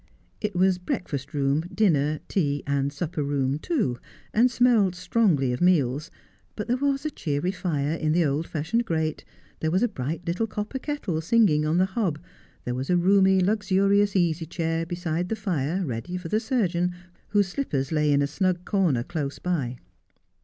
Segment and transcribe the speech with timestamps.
[0.41, 3.99] It was breakfast room, dinner, tea, and supper room too,
[4.33, 6.09] and smelt strongly of meals;
[6.55, 9.23] but there was a cheery fire in the old fashioned grate,
[9.59, 12.17] there was a bright little copper kettle singing on the hob,
[12.65, 16.93] there was a roomy, luxurious easy chair beside the fire ready for the surgeon,
[17.27, 19.77] whose slippers lay in a snug corner close by.